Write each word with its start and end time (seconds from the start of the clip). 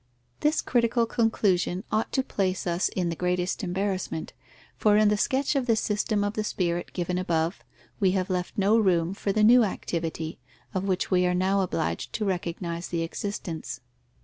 _This 0.39 0.63
critical 0.63 1.05
conclusion 1.05 1.83
ought 1.91 2.11
to 2.13 2.23
place 2.23 2.65
us 2.65 2.89
in 2.89 3.09
the 3.09 3.15
greatest 3.15 3.63
embarrassment, 3.63 4.33
for 4.75 4.97
in 4.97 5.09
the 5.09 5.15
sketch 5.15 5.55
of 5.55 5.67
the 5.67 5.75
system 5.75 6.23
of 6.23 6.33
the 6.33 6.43
spirit 6.43 6.91
given 6.93 7.19
above, 7.19 7.63
we 7.99 8.13
have 8.13 8.31
left 8.31 8.57
no 8.57 8.79
room 8.79 9.13
for 9.13 9.31
the 9.31 9.43
new 9.43 9.63
activity, 9.63 10.39
of 10.73 10.85
which 10.85 11.11
we 11.11 11.27
are 11.27 11.35
now 11.35 11.61
obliged 11.61 12.13
to 12.13 12.25
recognize 12.25 12.87
the 12.87 13.03
existence. 13.03 13.79